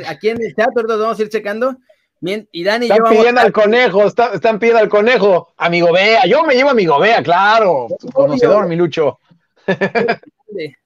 [0.07, 1.77] aquí en el chat, ahorita vamos a ir checando.
[2.19, 6.25] Bien, y Dani están pidiendo al conejo, están pidiendo al conejo, amigo Bea.
[6.25, 7.87] Yo me llevo a amigo Bea, claro.
[8.13, 9.19] Conocedor, mi Lucho.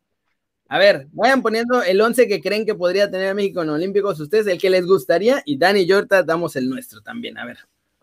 [0.70, 4.48] A ver, vayan poniendo el 11 que creen que podría tener México en Olímpicos ustedes,
[4.48, 7.38] el que les gustaría, y Dani y Yorta damos el nuestro también.
[7.38, 7.60] A ver,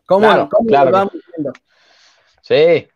[0.07, 0.49] ¿cómo, lo
[0.91, 1.53] vamos viendo?
[2.41, 2.89] Sí.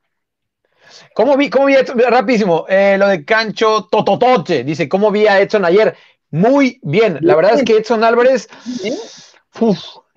[1.14, 4.64] ¿Cómo vi, cómo vi rapidísimo, eh, lo de Cancho Tototoche?
[4.64, 5.94] Dice, ¿cómo vi a Edson ayer?
[6.30, 7.18] Muy bien.
[7.20, 8.48] La verdad es que Edson Álvarez.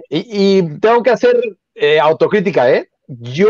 [0.10, 1.38] y, tengo que hacer
[1.76, 2.89] eh, autocrítica, ¿eh?
[3.08, 3.50] Yo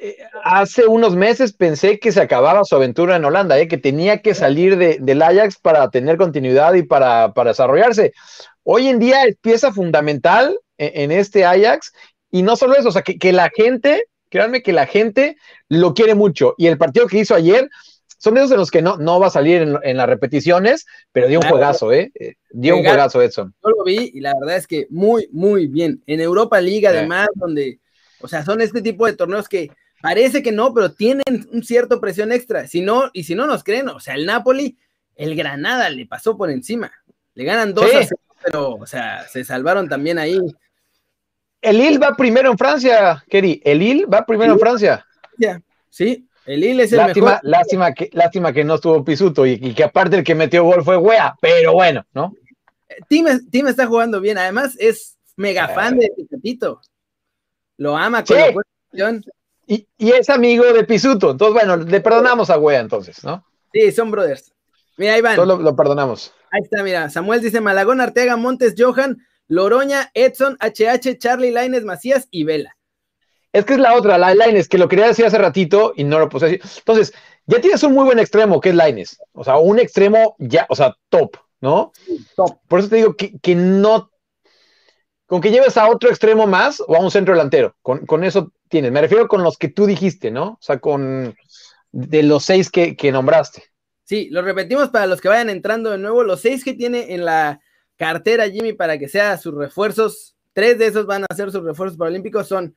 [0.00, 3.66] eh, hace unos meses pensé que se acababa su aventura en Holanda, ¿eh?
[3.66, 8.12] que tenía que salir del Ajax para tener continuidad y para, desarrollarse.
[8.62, 11.92] Hoy en día es pieza fundamental en, este Ajax
[12.30, 15.36] y no solo eso, o sea, que, la gente, créanme que la gente
[15.68, 17.68] lo quiere mucho y el partido que hizo ayer
[18.18, 21.28] son de esos en los que no, no va a salir en, las repeticiones, pero
[21.28, 22.12] dio un juegazo, ¿eh?
[22.14, 22.34] ¿eh?
[22.50, 23.54] Dio un juegazo, Edson.
[23.64, 26.02] Yo lo vi y la verdad es que muy, muy bien.
[26.06, 27.80] En Europa League, además, donde,
[28.20, 32.00] o sea, son este tipo de torneos que Parece que no, pero tienen un cierto
[32.00, 32.66] presión extra.
[32.68, 34.78] Si no, y si no nos creen, o sea, el Napoli,
[35.16, 36.92] el Granada le pasó por encima.
[37.34, 38.06] Le ganan dos a
[38.44, 40.38] pero, o sea, se salvaron también ahí.
[41.60, 43.60] El Lille va primero en Francia, Keri.
[43.64, 45.04] El Lille va primero en Francia.
[45.90, 47.40] Sí, el Lille es el lástima, mejor.
[47.42, 50.96] Lástima que, lástima que no estuvo Pisuto y, que aparte el que metió gol fue
[50.96, 52.32] Wea, pero bueno, ¿no?
[53.08, 53.26] Tim,
[53.66, 56.10] está jugando bien, además es mega fan de
[56.42, 56.80] Tito.
[57.76, 59.20] Lo ama con la
[59.66, 61.32] y, es amigo de Pisuto.
[61.32, 63.44] Entonces, bueno, le perdonamos a Wea entonces, ¿no?
[63.70, 64.54] Sí, son brothers.
[64.96, 65.36] Mira, ahí van.
[65.36, 66.32] Todos lo, perdonamos.
[66.50, 67.10] Ahí está, mira.
[67.10, 72.77] Samuel dice Malagón, Arteaga, Montes, Johan, Loroña, Edson, HH, Charlie, Laines, Macías y Vela.
[73.58, 76.18] Es que es la otra, la Laines, que lo quería decir hace ratito y no
[76.18, 76.62] lo puse decir.
[76.78, 77.12] Entonces,
[77.46, 79.20] ya tienes un muy buen extremo, que es Laines.
[79.32, 81.92] O sea, un extremo ya, o sea, top, ¿no?
[82.36, 82.58] top.
[82.68, 84.10] Por eso te digo que, que no
[85.28, 87.76] con que lleves a otro extremo más o a un centro delantero.
[87.82, 88.90] Con, eso tienes.
[88.90, 90.52] Me refiero con los que tú dijiste, ¿no?
[90.52, 91.36] O sea, con
[91.92, 93.64] de los seis que, nombraste.
[94.04, 96.24] Sí, lo repetimos para los que vayan entrando de nuevo.
[96.24, 97.60] Los seis que tiene en la
[97.96, 101.98] cartera Jimmy para que sea sus refuerzos tres de esos van a ser sus refuerzos
[101.98, 102.74] paralímpicos, son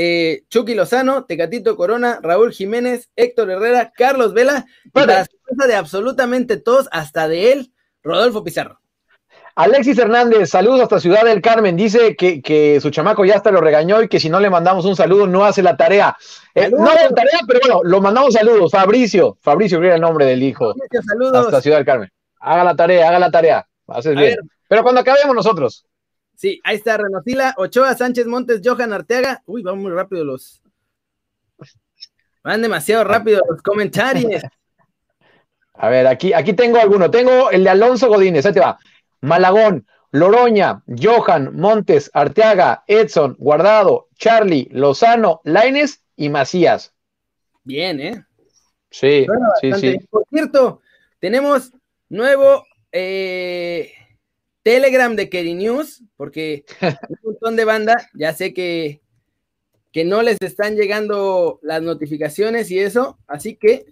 [0.00, 6.88] eh, Chucky Lozano, Tecatito Corona, Raúl Jiménez, Héctor Herrera, Carlos Vela, sorpresa de absolutamente todos,
[6.92, 7.72] hasta de él,
[8.04, 8.78] Rodolfo Pizarro.
[9.56, 11.74] Alexis Hernández, saludos hasta Ciudad del Carmen.
[11.74, 14.94] Dice que, su chamaco ya hasta lo regañó y que si no le mandamos un
[14.94, 16.16] saludo no hace la tarea.
[16.54, 18.70] Eh, no hace la tarea, pero bueno, lo mandamos saludos.
[18.70, 20.74] Fabricio, Fabricio era el nombre del hijo.
[21.04, 21.46] saludos.
[21.46, 22.08] Hasta Ciudad del Carmen.
[22.38, 23.66] Haga la tarea, haga la tarea.
[23.88, 24.36] Haces bien.
[24.68, 25.84] Pero cuando acabemos nosotros.
[26.38, 29.42] Sí, ahí está Renotila, Ochoa, Sánchez Montes, Johan Arteaga.
[29.44, 30.62] Uy, van muy rápido los.
[32.44, 34.44] Van demasiado rápido los comentarios.
[35.74, 37.10] A ver, aquí, aquí tengo alguno.
[37.10, 38.78] Tengo el de Alonso Godínez, ahí te va.
[39.20, 46.94] Malagón, Loroña, Johan, Montes, Arteaga, Edson, Guardado, Charlie, Lozano, Laines y Macías.
[47.64, 48.24] Bien, ¿eh?
[48.92, 49.26] Sí,
[49.60, 49.98] sí, sí.
[50.08, 50.82] Por cierto,
[51.18, 51.72] tenemos
[52.08, 53.92] nuevo eh,
[54.68, 56.66] Telegram de Kerry News, porque
[57.08, 59.00] un montón de banda, ya sé que,
[59.92, 63.86] que no les están llegando las notificaciones y eso, así que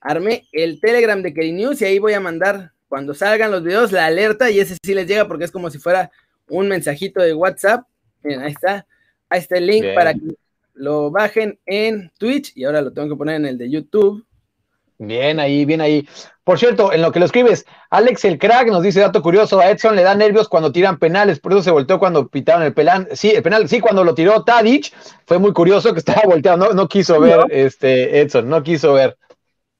[0.00, 3.92] armé el Telegram de Kerry News y ahí voy a mandar cuando salgan los videos
[3.92, 6.10] la alerta y ese sí les llega porque es como si fuera
[6.48, 7.86] un mensajito de WhatsApp.
[8.22, 8.86] Miren, ahí está,
[9.28, 10.36] ahí está el link para que
[10.72, 14.24] lo bajen en Twitch y ahora lo tengo que poner en el de YouTube.
[14.98, 16.06] Bien ahí, bien ahí.
[16.44, 19.70] Por cierto, en lo que lo escribes, Alex el crack nos dice dato curioso, a
[19.70, 23.08] Edson le da nervios cuando tiran penales, por eso se volteó cuando pitaron el penal.
[23.12, 24.92] Sí, el penal, sí, cuando lo tiró Tadic,
[25.26, 29.16] fue muy curioso que estaba volteado, no, quiso ver este Edson, no quiso ver.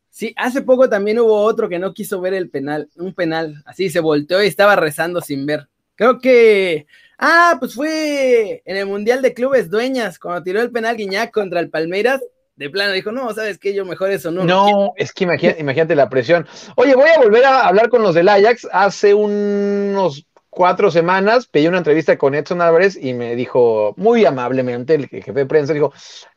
[0.09, 3.91] Sí, hace poco también hubo otro que no quiso ver el penal, un penal, así
[3.91, 5.69] se volteó y estaba rezando sin ver.
[5.97, 6.87] Creo que,
[7.19, 11.61] ah, pues fue en el Mundial de Clubes Dueñas, cuando tiró el penal Guiñac contra
[11.61, 12.23] el Palmeiras,
[12.57, 14.45] de plano dijo, no, sabes qué, yo mejor eso no.
[14.45, 16.47] No, es que imagínate, la presión.
[16.77, 18.69] Oye, voy a volver a hablar con los del Ajax.
[18.73, 24.95] Hace unos cuatro semanas pedí una entrevista con Edson Álvarez y me dijo muy amablemente,
[24.95, 25.93] el jefe de prensa, dijo,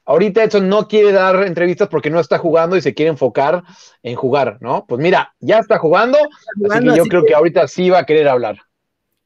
[0.06, 3.63] ahorita Edson no quiere dar entrevistas porque no está jugando y se quiere enfocar
[4.01, 4.86] en jugar, ¿no?
[4.88, 6.17] Pues mira, ya está jugando,
[6.69, 8.58] así que yo creo que ahorita sí va a querer hablar.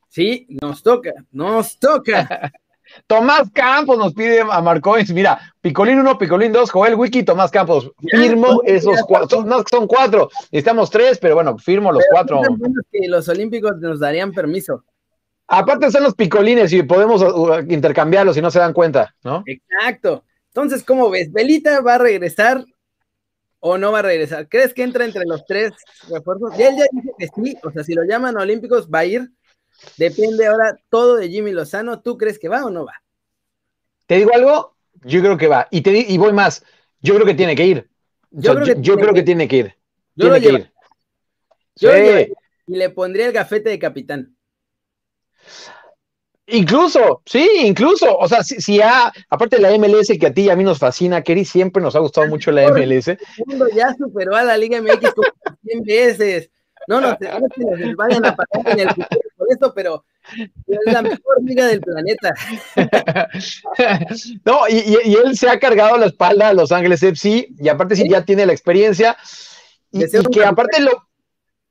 [0.10, 2.52] Sí, nos toca, nos toca.
[3.08, 7.92] Tomás Campos nos pide a Marcoins, mira, Picolín 1, Picolín 2, Joel Wiki, Tomás Campos.
[8.10, 12.42] Firmo esos cuatro, no son cuatro, necesitamos tres, pero bueno, firmo los cuatro.
[12.92, 14.84] Que los Olímpicos nos darían permiso.
[15.48, 19.44] Aparte son los picolines y podemos uh, intercambiarlos si no se dan cuenta, ¿no?
[19.46, 20.24] Exacto.
[20.48, 21.32] Entonces, ¿cómo ves?
[21.32, 22.64] ¿Belita va a regresar
[23.60, 24.48] o no va a regresar?
[24.48, 25.74] ¿Crees que entra entre los tres
[26.10, 26.58] refuerzos?
[26.58, 29.06] Y él ya dice que sí, o sea, si lo llaman a Olímpicos va a
[29.06, 29.30] ir
[29.98, 32.02] Depende ahora todo de Jimmy Lozano.
[32.02, 33.02] ¿Tú crees que va o no va?
[34.06, 34.76] ¿Te digo algo?
[35.04, 35.68] Yo creo que va.
[35.72, 36.64] Y, te, y voy más.
[37.02, 37.90] Yo creo que tiene que ir.
[38.32, 38.76] Yo, creo, que,
[39.24, 39.76] tiene que ir.
[40.16, 40.72] Yo tiene que ir.
[41.76, 41.92] Yo
[42.68, 44.36] y le pondría el gafete de capitán.
[46.48, 50.50] Incluso, sí, incluso, o sea, si, si aparte de la MLS que a ti y
[50.50, 53.10] a mí nos fascina, Kerry, siempre nos ha gustado mucho la MLS.
[53.10, 55.28] El mundo ya superó a la Liga MX como
[55.64, 56.52] 100 veces.
[56.88, 60.04] No, no, no se vayan a en el futuro esto, pero
[60.68, 62.34] es la mejor liga del planeta.
[64.46, 68.08] No, y, él se ha cargado la espalda a Los Ángeles FC, y aparte sí,
[68.10, 69.18] ya tiene la experiencia,
[69.92, 71.08] y, que aparte lo,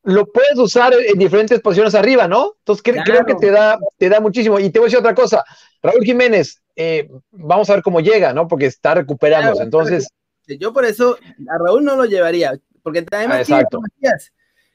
[0.03, 2.55] lo puedes usar en diferentes posiciones arriba, ¿no?
[2.59, 4.59] Entonces creo que te da, te da muchísimo.
[4.59, 5.45] Y te voy a decir otra cosa,
[5.83, 8.49] Raúl Jiménez, eh, vamos a ver cómo llega, ¿no?
[8.49, 10.09] Porque está recuperando, entonces...
[10.47, 11.17] Yo por eso
[11.49, 13.81] a Raúl no lo llevaría, porque además ah, exacto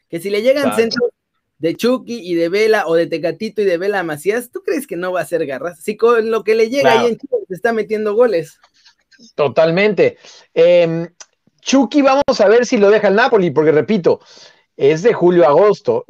[0.10, 1.10] que si le llegan centros
[1.66, 4.96] de Chucky y de Vela o de Tecatito y de Vela Macías, ¿tú crees que
[4.96, 5.80] no va a ser garras?
[5.80, 8.60] Si con lo que le llega ahí en Chile se está metiendo goles.
[9.34, 10.18] Totalmente.
[10.54, 11.08] Em,
[11.62, 14.20] Chucky, vamos a ver si lo deja el Napoli, porque repito,
[14.78, 16.06] es de julio a agosto.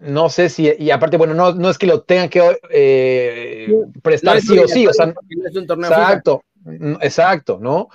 [0.00, 3.68] No sé si, y aparte, bueno, no, no es que lo tengan que eh,
[4.02, 5.14] prestar sí o sí, o sea,
[5.84, 6.42] exacto,
[7.00, 7.90] exacto, ¿no?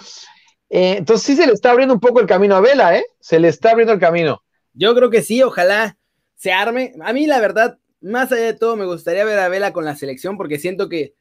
[0.70, 3.06] Eh, entonces sí se le está abriendo un poco el camino a Vela, ¿eh?
[3.20, 4.42] Se le está abriendo el camino.
[4.74, 5.98] Yo creo que sí, ojalá
[6.42, 6.94] se arme.
[7.02, 9.96] A mí, la verdad, más allá de todo, me gustaría ver a Vela con la
[9.96, 11.14] selección porque siento que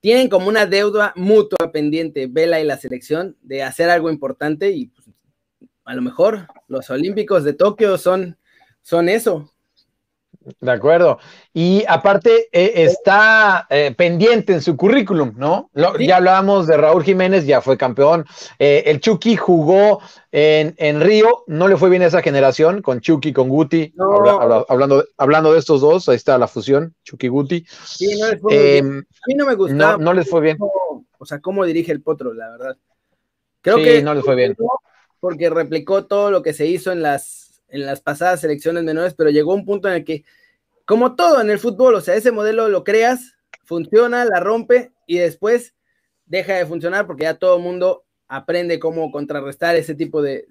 [0.00, 4.86] tienen como una deuda mutua pendiente, Vela y la selección, de hacer algo importante y
[4.86, 5.10] pues,
[5.84, 8.38] a lo mejor los Olímpicos de Tokio son,
[8.80, 9.53] son eso,
[10.60, 11.18] de acuerdo.
[11.52, 15.70] Y aparte eh, está eh, pendiente en su currículum, ¿no?
[15.98, 18.24] Ya hablábamos de Raúl Jiménez, ya fue campeón.
[18.58, 20.00] Eh, el Chucky jugó
[20.32, 23.94] en, Río, no le fue bien a esa generación con Chucky, con Guti.
[24.68, 27.64] hablando, hablando de estos dos, ahí está la fusión, Chucky Guti.
[27.84, 28.86] Sí, no les fue bien.
[28.86, 29.98] Em, a mí no me gustó.
[29.98, 30.58] No, les fue bien.
[30.60, 32.76] o sea, cómo dirige el Potro, la verdad.
[33.60, 34.56] Creo que no les fue bien.
[35.20, 37.43] Porque replicó todo lo que se hizo en las
[37.74, 40.24] en las pasadas selecciones menores, pero llegó un punto en el que,
[40.84, 43.34] como todo en el fútbol, o sea, ese modelo lo creas
[43.64, 45.74] funciona, la rompe y después
[46.26, 50.46] deja de funcionar porque ya todo el mundo aprende cómo contrarrestar ese tipo de,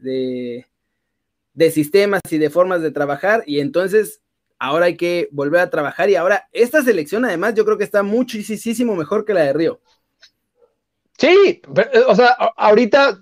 [1.53, 4.21] de, sistemas y de formas de trabajar y entonces
[4.59, 8.03] ahora hay que volver a trabajar y ahora esta selección además yo creo que está
[8.03, 9.81] muchísimo mejor que la de Río.
[11.17, 11.61] Sí,
[12.07, 13.21] o sea, ahorita,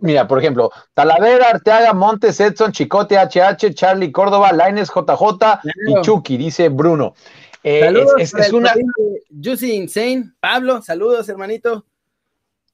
[0.00, 6.36] mira, por ejemplo, Talavera, Arteaga, Montes, Edson, Chicote, HH, Charlie, Córdoba, Laines, JJ y Chucky,
[6.36, 7.14] dice Bruno.
[7.64, 8.74] Eh, saludos es, una.
[9.30, 10.32] Juicy Insane.
[10.40, 11.84] Pablo, saludos, hermanito.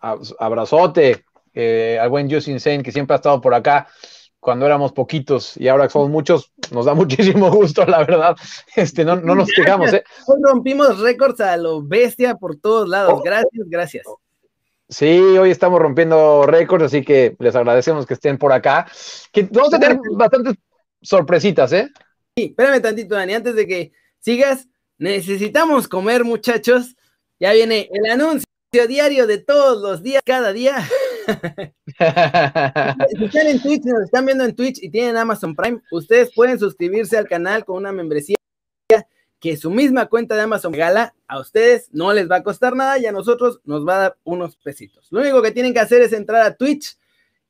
[0.00, 3.88] Abrazote eh, al buen Juicy Insane, que siempre ha estado por acá
[4.40, 6.94] cuando éramos poquitos y ahora que somos muchos, nos da
[7.42, 8.36] muchísimo gusto, la verdad.
[8.76, 9.92] Este, no, no nos quejamos.
[9.92, 10.04] ¿eh?
[10.26, 13.14] Hoy rompimos récords a lo bestia por todos lados.
[13.16, 13.22] Oh.
[13.22, 14.06] Gracias, gracias.
[14.90, 18.90] Sí, hoy estamos rompiendo récords, así que les agradecemos que estén por acá.
[19.32, 20.54] Que vamos a tener bastantes
[21.02, 21.90] sorpresitas, ¿eh?
[22.34, 26.96] Sí, espérame tantito, Dani, antes de que sigas, necesitamos comer, muchachos.
[27.38, 28.46] Ya viene el anuncio
[28.88, 30.76] diario de todos los días, cada día.
[31.86, 36.58] si están en Twitch, nos están viendo en Twitch y tienen Amazon Prime, ustedes pueden
[36.58, 38.36] suscribirse al canal con una membresía
[39.40, 42.98] que su misma cuenta de Amazon regala a ustedes, no les va a costar nada
[42.98, 45.06] y a nosotros nos va a dar unos pesitos.
[45.10, 46.96] Lo único que tienen que hacer es entrar a Twitch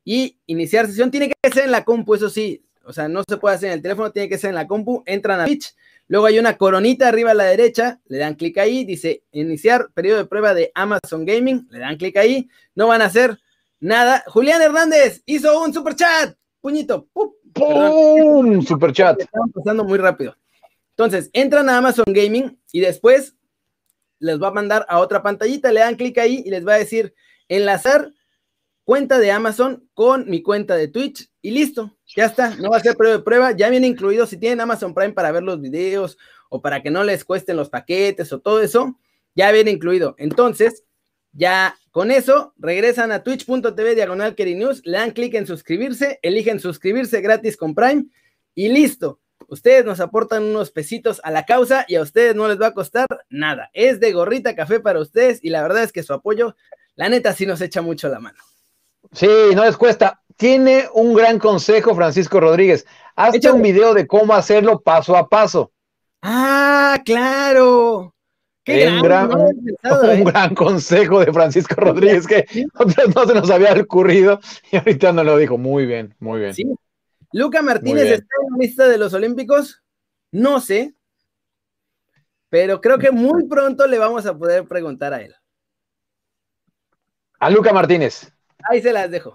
[0.05, 1.11] y iniciar sesión.
[1.11, 3.75] Tiene que ser en la compu, eso sí, o sea, no se puede hacer en
[3.77, 5.03] el teléfono, tiene que ser en la compu.
[5.07, 5.75] Entran a Twitch,
[6.09, 10.19] luego hay una coronita arriba a la derecha, le dan clic ahí, dice iniciar periodo
[10.19, 13.39] de prueba de Amazon Gaming, le dan clic ahí, no van a hacer
[13.81, 14.25] nada.
[14.27, 17.33] Julián Hernández hizo un super chat, puñito, ¡pum!
[17.55, 18.63] ¡Pum!
[18.63, 19.21] Super chat.
[19.21, 20.37] Estamos pasando muy rápido.
[20.99, 23.37] Entonces, entran a Amazon Gaming y después
[24.19, 26.79] les va a mandar a otra pantallita, le dan clic ahí y les va a
[26.79, 27.15] decir
[27.47, 28.13] enlazar
[28.83, 32.81] cuenta de Amazon con mi cuenta de Twitch y listo, ya está, no va a
[32.81, 36.19] ser prueba de prueba, ya viene incluido si tienen Amazon Prime para ver los videos
[36.49, 38.99] o para que no les cuesten los paquetes o todo eso,
[39.37, 40.17] ya viene incluido.
[40.19, 40.83] Entonces,
[41.31, 47.21] ya con eso regresan a twitch.tv diagonal News, le dan clic en suscribirse, eligen suscribirse
[47.21, 48.07] gratis con Prime
[48.57, 49.21] y listo.
[49.49, 52.75] Ustedes nos aportan unos pesitos a la causa y a ustedes no les va a
[52.75, 53.71] costar nada.
[53.73, 56.55] Es de gorrita café para ustedes y la verdad es que su apoyo,
[56.97, 58.39] la neta, sí nos echa mucho la mano.
[59.13, 60.21] Sí, no les cuesta.
[60.37, 62.87] Tiene un gran consejo, Francisco Rodríguez.
[63.17, 65.73] Hazte un video de cómo hacerlo paso a paso.
[66.21, 68.15] Ah, claro.
[68.65, 69.47] Qué gran, un,
[69.83, 70.25] ¿eh?
[70.25, 72.45] gran consejo de Francisco Rodríguez que
[73.15, 75.57] no se nos había ocurrido y ahorita nos lo dijo.
[75.57, 76.53] Muy bien, muy bien.
[76.53, 76.67] Sí,
[77.33, 79.83] Luca Martínez está en la lista de los Olímpicos.
[80.31, 80.95] No sé,
[82.49, 85.35] pero creo que muy pronto le vamos a poder preguntar a él.
[87.41, 88.33] A Luca Martínez.
[88.69, 89.35] Ahí se las dejo.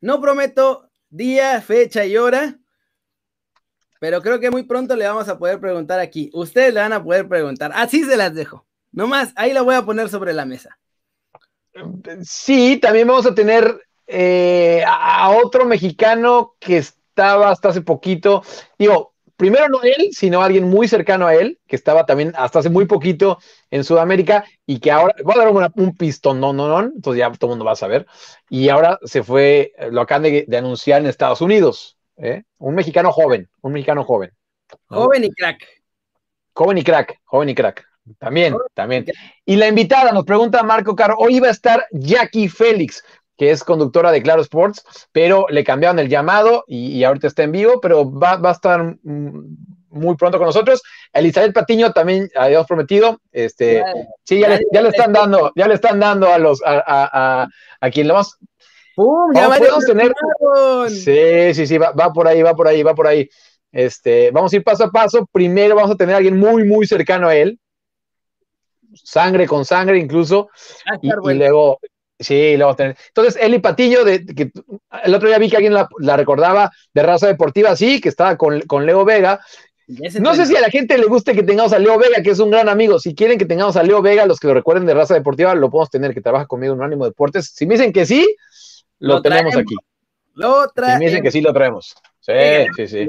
[0.00, 2.58] No prometo día, fecha y hora,
[4.00, 6.30] pero creo que muy pronto le vamos a poder preguntar aquí.
[6.34, 7.72] Ustedes le van a poder preguntar.
[7.74, 8.66] Así se las dejo.
[8.90, 10.78] Nomás, ahí la voy a poner sobre la mesa.
[12.22, 18.42] Sí, también vamos a tener eh, a otro mexicano que estaba hasta hace poquito,
[18.78, 19.12] digo,
[19.42, 22.86] primero no él, sino alguien muy cercano a él, que estaba también hasta hace muy
[22.86, 23.38] poquito
[23.70, 27.32] en Sudamérica y que ahora, voy a dar un pistón, no, no, no, entonces ya
[27.32, 28.06] todo el mundo va a saber,
[28.48, 32.44] y ahora se fue, lo acaban de, anunciar en Estados Unidos, ¿eh?
[32.58, 34.30] un mexicano joven, un mexicano joven.
[34.86, 35.66] Joven y crack.
[36.54, 37.84] Joven y crack, joven y crack.
[38.18, 39.06] También, también.
[39.44, 43.04] Y la invitada nos pregunta Marco Caro, hoy iba a estar Jackie Félix
[43.36, 47.52] que es conductora de Claro Sports, pero le cambiaron el llamado y, ahorita está en
[47.52, 50.82] vivo, pero va, a estar muy pronto con nosotros.
[51.12, 53.82] Elizabeth Patiño también habíamos prometido, este,
[54.24, 57.48] sí, ya le, están dando, ya le están dando a los, a,
[57.92, 58.38] quien lo más.
[58.94, 59.32] ¡Pum!
[59.34, 60.12] Ya podemos tener.
[60.90, 63.28] Sí, sí, sí, va, va, por ahí, va por ahí, va por ahí.
[63.72, 65.26] Este, vamos a ir paso a paso.
[65.32, 67.58] Primero vamos a tener a alguien muy, muy cercano a él.
[68.94, 70.50] Sangre con sangre, incluso.
[71.00, 71.80] y, luego,
[72.22, 72.96] Sí, lo vamos a tener.
[73.08, 74.50] Entonces, Eli Patiño, de, que
[75.04, 78.86] el otro día vi que alguien la, recordaba de raza deportiva, sí, que estaba con,
[78.86, 79.40] Leo Vega.
[80.20, 82.38] No sé si a la gente le guste que tengamos a Leo Vega, que es
[82.38, 82.98] un gran amigo.
[82.98, 85.70] Si quieren que tengamos a Leo Vega, los que lo recuerden de raza deportiva, lo
[85.70, 87.52] podemos tener, que trabaja conmigo en Ánimo Deportes.
[87.54, 88.36] Si me dicen que sí,
[88.98, 89.74] lo, tenemos aquí.
[90.34, 90.98] Lo traemos.
[90.98, 91.94] Si me dicen que sí, lo traemos.
[92.20, 92.32] Sí,
[92.76, 93.06] sí, sí.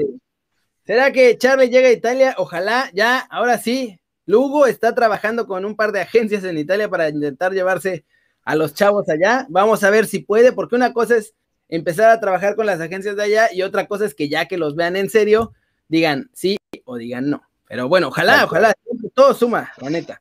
[0.84, 2.34] ¿Será que Charlie llega a Italia?
[2.36, 3.98] Ojalá, ya, ahora sí.
[4.26, 8.04] Lugo está trabajando con un par de agencias en Italia para intentar llevarse
[8.44, 9.46] a los chavos allá.
[9.48, 11.34] Vamos a ver si puede, porque una cosa es
[11.68, 14.58] empezar a trabajar con las agencias de allá y otra cosa es que ya que
[14.58, 15.52] los vean en serio,
[15.88, 17.42] digan sí o digan no.
[17.66, 18.72] Pero bueno, ojalá, ojalá,
[19.14, 20.20] todo suma, la neta.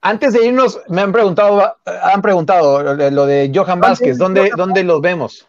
[0.00, 5.00] Antes de irnos, me han preguntado, han preguntado lo de Johan Vázquez, ¿dónde, ¿dónde los
[5.00, 5.48] vemos?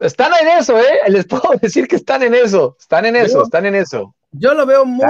[0.00, 1.00] Están en eso, ¿eh?
[1.08, 4.14] Les puedo decir que están en eso, están en eso, están en eso.
[4.30, 5.06] Yo lo veo muy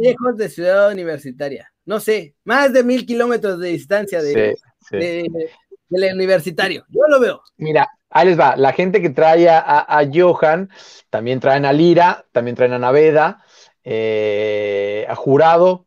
[0.00, 1.71] lejos de Ciudad Universitaria.
[1.84, 4.56] No sé, más de mil kilómetros de distancia de,
[4.90, 6.84] del universitario.
[6.88, 7.42] Yo lo veo.
[7.56, 8.56] Mira, ahí les va.
[8.56, 10.70] La gente que trae a, Johan,
[11.10, 13.42] también traen a Lira, también traen a Naveda,
[13.84, 15.86] eh, a Jurado,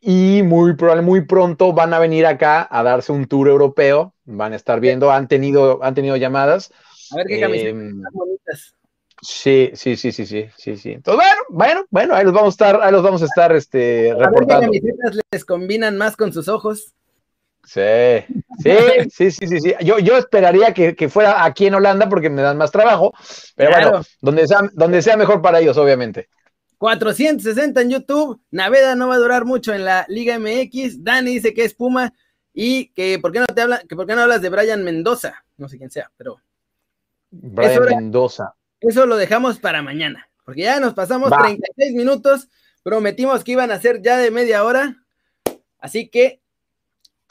[0.00, 4.14] y muy muy pronto van a venir acá a darse un tour europeo.
[4.24, 6.72] Van a estar viendo, han tenido, han tenido llamadas.
[7.12, 8.74] A ver qué camisetas eh, bonitas.
[9.24, 10.92] Sí, sí, sí, sí, sí, sí, sí.
[10.92, 14.14] Entonces, bueno, bueno, bueno, ahí los vamos a estar, ahí los vamos a estar este,
[14.18, 14.70] reportando.
[14.70, 16.92] ¿Qué camisetas les combinan más con sus ojos?
[17.64, 17.80] Sí,
[18.58, 18.76] sí,
[19.10, 19.74] sí, sí, sí, sí.
[19.82, 23.14] Yo, yo esperaría que, fuera aquí en Holanda porque me dan más trabajo,
[23.56, 26.28] pero bueno, donde sea, donde sea mejor para ellos, obviamente.
[26.76, 28.42] 460 en YouTube.
[28.50, 31.02] Naveda no va a durar mucho en la Liga MX.
[31.02, 32.12] Dani dice que es Puma
[32.52, 35.46] y que por qué no te habla, que por qué no hablas de Brian Mendoza.
[35.56, 36.36] No sé quién sea, pero.
[37.30, 38.54] Brian Mendoza.
[38.88, 42.48] Eso lo dejamos para mañana, porque ya nos pasamos 36 minutos.
[42.82, 44.96] Prometimos que iban a ser ya de media hora.
[45.78, 46.40] Así que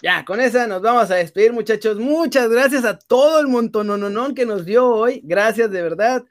[0.02, 1.98] ya, con esa nos vamos a despedir, muchachos.
[1.98, 5.22] Muchas gracias a todo el montón que nos dio hoy.
[5.24, 6.24] Gracias de verdad.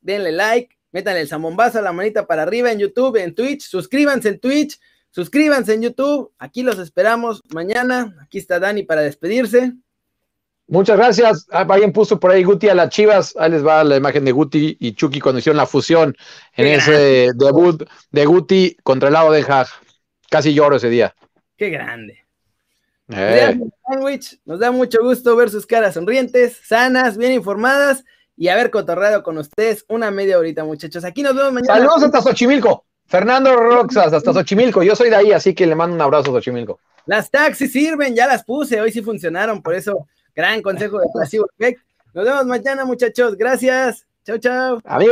[0.00, 3.62] Denle like, Metan el zambombazo, la manita para arriba en YouTube, en Twitch.
[3.62, 4.78] Suscríbanse en Twitch,
[5.10, 6.32] suscríbanse en YouTube.
[6.38, 8.14] Aquí los esperamos mañana.
[8.22, 9.72] Aquí está Dani para despedirse.
[10.72, 11.46] Muchas gracias.
[11.50, 13.34] Ah, alguien puso por ahí Guti a las Chivas.
[13.38, 16.16] Ahí les va la imagen de Guti y Chucky cuando hicieron la fusión
[16.56, 19.66] en ese debut de Guti contra el lado de Hag.
[20.30, 21.14] Casi lloro ese día.
[21.58, 22.24] Qué grande.
[23.10, 23.60] Eh.
[24.46, 28.02] Nos da mucho gusto ver sus caras sonrientes, sanas, bien informadas
[28.34, 31.04] y haber cotorreado con ustedes una media horita, muchachos.
[31.04, 31.74] Aquí nos vemos mañana.
[31.74, 32.86] Saludos hasta Xochimilco.
[33.04, 34.82] Fernando Roxas, hasta Xochimilco.
[34.82, 36.80] Yo soy de ahí, así que le mando un abrazo a Xochimilco.
[37.04, 41.46] Las taxis sirven, ya las puse, hoy sí funcionaron, por eso, gran consejo de Pasivo
[41.58, 41.82] Effect.
[42.14, 43.36] Nos vemos mañana, muchachos.
[43.36, 44.06] Gracias.
[44.24, 44.80] Chao, chao.
[44.84, 45.10] Amigos.